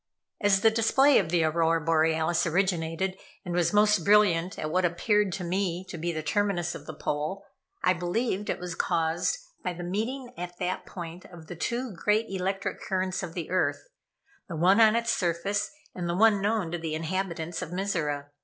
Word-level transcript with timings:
As 0.41 0.61
the 0.61 0.71
display 0.71 1.19
of 1.19 1.29
the 1.29 1.43
Aurora 1.43 1.79
Borealis 1.79 2.47
originated, 2.47 3.19
and 3.45 3.53
was 3.53 3.71
most 3.71 4.03
brilliant 4.03 4.57
at 4.57 4.71
what 4.71 4.83
appeared 4.83 5.31
to 5.33 5.43
me 5.43 5.85
to 5.89 5.97
be 5.99 6.11
the 6.11 6.23
terminus 6.23 6.73
of 6.73 6.87
the 6.87 6.93
pole, 6.95 7.45
I 7.83 7.93
believed 7.93 8.49
it 8.49 8.57
was 8.59 8.73
caused 8.73 9.37
by 9.63 9.73
the 9.73 9.83
meeting 9.83 10.33
at 10.39 10.57
that 10.57 10.87
point 10.87 11.25
of 11.25 11.45
the 11.45 11.55
two 11.55 11.91
great 11.93 12.25
electric 12.31 12.81
currents 12.81 13.21
of 13.21 13.35
the 13.35 13.51
earth, 13.51 13.89
the 14.49 14.55
one 14.55 14.81
on 14.81 14.95
its 14.95 15.11
surface, 15.11 15.69
and 15.93 16.09
the 16.09 16.17
one 16.17 16.41
known 16.41 16.71
to 16.71 16.79
the 16.79 16.95
inhabitants 16.95 17.61
of 17.61 17.69
Mizora. 17.71 18.31